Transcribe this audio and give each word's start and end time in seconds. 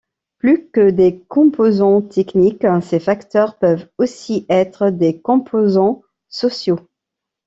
Plus 0.39 0.67
que 0.71 0.89
des 0.89 1.19
composants 1.27 2.01
techniques, 2.01 2.65
ces 2.81 2.99
facteurs 2.99 3.59
peuvent 3.59 3.87
aussi 3.99 4.47
être 4.49 4.89
des 4.89 5.21
composants 5.21 6.01
sociaux. 6.27 6.79